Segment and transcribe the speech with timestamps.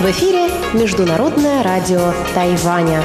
[0.00, 3.02] В эфире Международное радио Тайваня.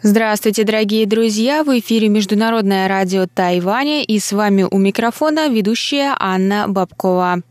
[0.00, 1.64] Здравствуйте, дорогие друзья!
[1.64, 7.42] В эфире Международное радио Тайваня и с вами у микрофона ведущая Анна Бабкова.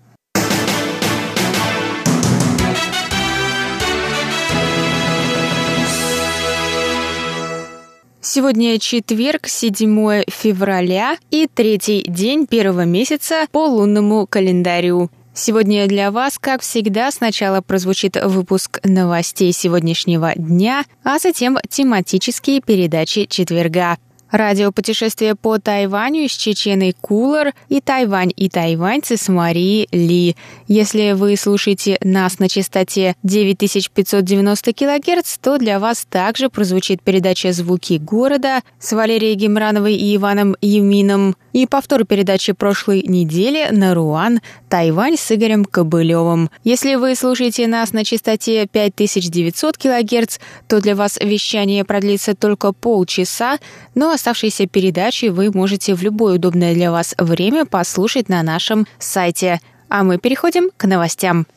[8.36, 15.10] Сегодня четверг, 7 февраля и третий день первого месяца по лунному календарю.
[15.34, 23.26] Сегодня для вас, как всегда, сначала прозвучит выпуск новостей сегодняшнего дня, а затем тематические передачи
[23.26, 23.96] четверга.
[24.32, 30.36] Радиопутешествие по Тайваню с Чеченой Кулар и Тайвань и тайваньцы с Марией Ли.
[30.68, 37.98] Если вы слушаете нас на частоте 9590 кГц, то для вас также прозвучит передача «Звуки
[37.98, 45.16] города» с Валерией Гемрановой и Иваном Юмином и повтор передачи прошлой недели на Руан, Тайвань
[45.16, 46.50] с Игорем Кобылевым.
[46.66, 53.60] Если вы слушаете нас на частоте 5900 кГц, то для вас вещание продлится только полчаса,
[53.96, 59.62] но оставшиеся передачи вы можете в любое удобное для вас время послушать на нашем сайте.
[59.88, 61.48] А мы переходим к новостям.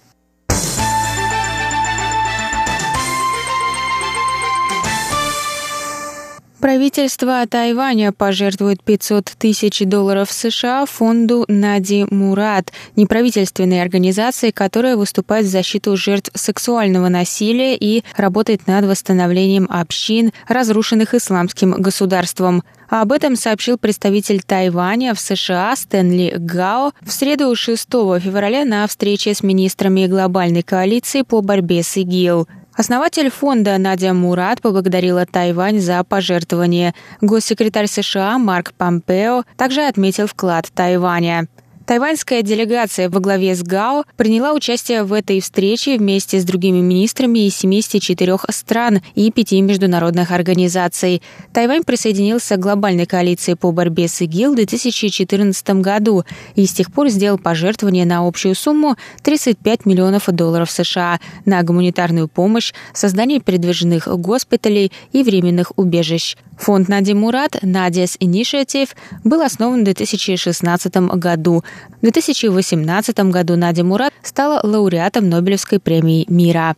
[6.61, 15.51] Правительство Тайваня пожертвует 500 тысяч долларов США фонду Нади Мурат, неправительственной организации, которая выступает в
[15.51, 22.65] защиту жертв сексуального насилия и работает над восстановлением общин, разрушенных исламским государством.
[22.89, 27.87] Об этом сообщил представитель Тайваня в США Стэнли Гао в среду 6
[28.21, 32.49] февраля на встрече с министрами глобальной коалиции по борьбе с ИГИЛ.
[32.79, 36.95] Основатель фонда Надя Мурат поблагодарила Тайвань за пожертвование.
[37.21, 41.49] Госсекретарь США Марк Помпео также отметил вклад Тайваня.
[41.89, 47.47] Тайваньская делегация во главе с ГАО приняла участие в этой встрече вместе с другими министрами
[47.47, 51.23] из 74 стран и пяти международных организаций.
[51.55, 56.25] Тайвань присоединился к глобальной коалиции по борьбе с ИГИЛ в 2014 году
[56.57, 62.29] и с тех пор сделал пожертвование на общую сумму 35 миллионов долларов США на гуманитарную
[62.29, 66.37] помощь, создание передвижных госпиталей и временных убежищ.
[66.59, 68.91] Фонд Нади Мурат «Надя's Initiative»
[69.23, 71.63] был основан в 2016 году.
[71.99, 76.77] В 2018 году Надя Мурат стала лауреатом Нобелевской премии мира.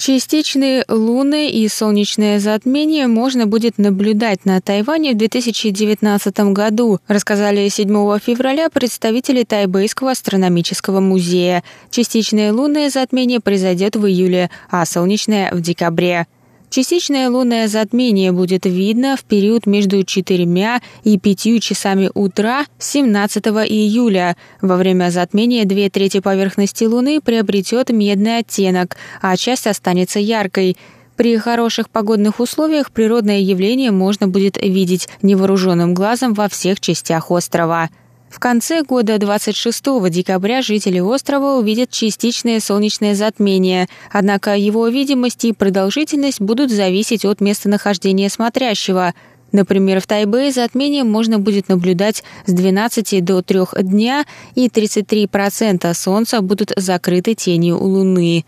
[0.00, 8.18] Частичные луны и солнечное затмение можно будет наблюдать на Тайване в 2019 году, рассказали 7
[8.18, 11.62] февраля представители Тайбэйского астрономического музея.
[11.90, 16.26] Частичное лунное затмение произойдет в июле, а солнечное– в декабре.
[16.70, 24.36] Частичное лунное затмение будет видно в период между 4 и 5 часами утра 17 июля.
[24.62, 30.76] Во время затмения две трети поверхности Луны приобретет медный оттенок, а часть останется яркой.
[31.16, 37.90] При хороших погодных условиях природное явление можно будет видеть невооруженным глазом во всех частях острова.
[38.30, 45.52] В конце года 26 декабря жители острова увидят частичное солнечное затмение, однако его видимость и
[45.52, 49.14] продолжительность будут зависеть от местонахождения смотрящего.
[49.50, 54.24] Например, в Тайбэе затмение можно будет наблюдать с 12 до 3 дня,
[54.54, 58.44] и 33% Солнца будут закрыты тенью у Луны.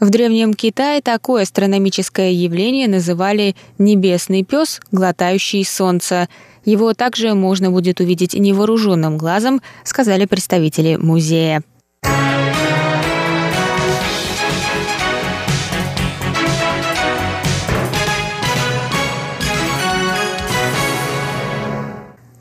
[0.00, 6.28] В Древнем Китае такое астрономическое явление называли «небесный пес, глотающий солнце».
[6.70, 11.64] Его также можно будет увидеть невооруженным глазом, сказали представители музея.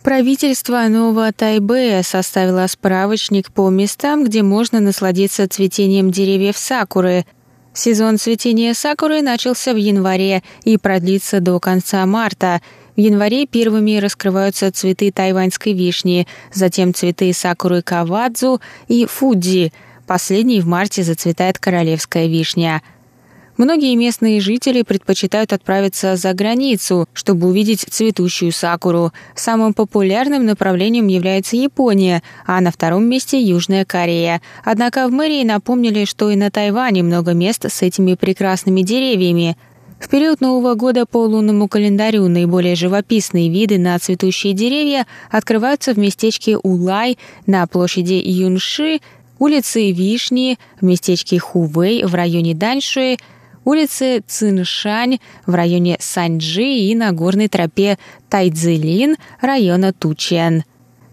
[0.04, 7.26] Правительство Нового Тайбэя составило справочник по местам, где можно насладиться цветением деревьев сакуры.
[7.74, 12.62] Сезон цветения сакуры начался в январе и продлится до конца марта–
[13.00, 18.60] в январе первыми раскрываются цветы тайваньской вишни, затем цветы сакуры кавадзу
[18.90, 19.72] и фудзи.
[20.06, 22.82] Последний в марте зацветает королевская вишня.
[23.56, 29.14] Многие местные жители предпочитают отправиться за границу, чтобы увидеть цветущую сакуру.
[29.34, 34.42] Самым популярным направлением является Япония, а на втором месте Южная Корея.
[34.66, 39.56] Однако в мэрии напомнили, что и на Тайване много мест с этими прекрасными деревьями–
[40.00, 45.98] в период Нового года по лунному календарю наиболее живописные виды на цветущие деревья открываются в
[45.98, 49.02] местечке Улай на площади Юнши,
[49.40, 53.18] улице Вишни, в местечке Хувей в районе Даньшуи,
[53.66, 57.98] улице Циншань в районе Саньджи и на горной тропе
[58.30, 60.64] Тайцзилин района Тучен.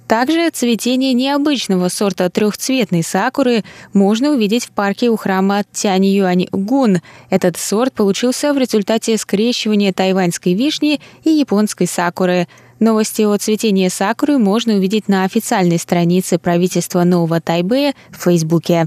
[0.09, 7.01] Также цветение необычного сорта трехцветной сакуры можно увидеть в парке у храма Тянь-Юань-Гун.
[7.29, 12.47] Этот сорт получился в результате скрещивания тайваньской вишни и японской сакуры.
[12.79, 18.87] Новости о цветении сакуры можно увидеть на официальной странице правительства Нового Тайбэя в Фейсбуке.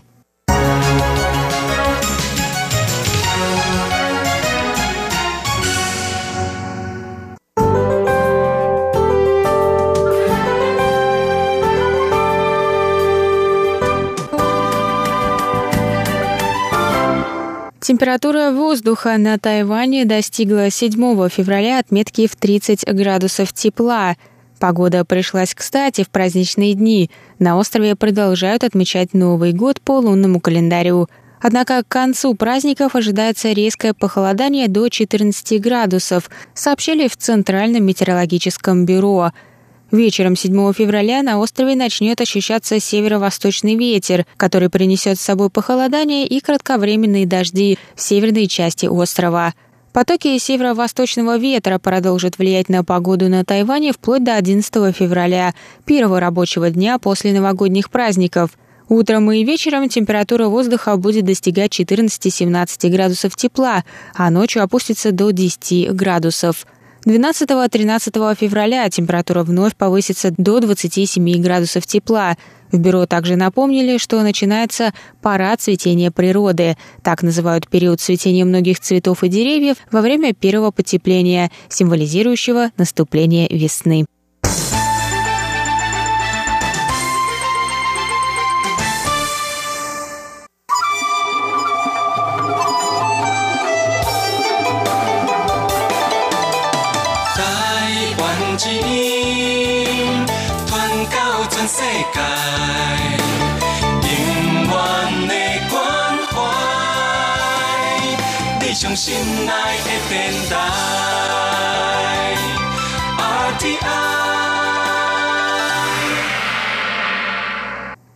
[17.81, 24.17] Температура воздуха на Тайване достигла 7 февраля отметки в 30 градусов тепла.
[24.59, 27.09] Погода пришлась кстати в праздничные дни.
[27.39, 31.07] На острове продолжают отмечать Новый год по лунному календарю.
[31.41, 39.31] Однако к концу праздников ожидается резкое похолодание до 14 градусов, сообщили в Центральном метеорологическом бюро–
[39.91, 46.39] Вечером 7 февраля на острове начнет ощущаться северо-восточный ветер, который принесет с собой похолодание и
[46.41, 49.55] кратковременные дожди в северной части острова.
[49.91, 55.55] Потоки северо-восточного ветра продолжат влиять на погоду на Тайване вплоть до 11 февраля,
[55.85, 58.51] первого рабочего дня после новогодних праздников.
[58.89, 63.83] Утром и вечером температура воздуха будет достигать 14-17 градусов тепла,
[64.13, 66.67] а ночью опустится до 10 градусов.
[67.05, 72.35] 12-13 февраля температура вновь повысится до 27 градусов тепла.
[72.71, 76.77] В бюро также напомнили, что начинается пора цветения природы.
[77.01, 84.05] Так называют период цветения многих цветов и деревьев во время первого потепления, символизирующего наступление весны.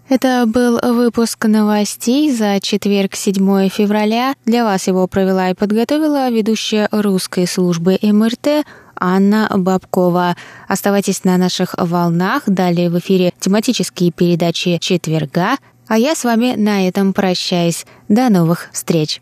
[0.09, 4.33] Это был выпуск новостей за четверг, 7 февраля.
[4.45, 8.65] Для вас его провела и подготовила ведущая русской службы МРТ
[8.95, 10.35] Анна Бабкова.
[10.67, 12.43] Оставайтесь на наших волнах.
[12.47, 15.57] Далее в эфире тематические передачи четверга.
[15.87, 17.85] А я с вами на этом прощаюсь.
[18.07, 19.21] До новых встреч.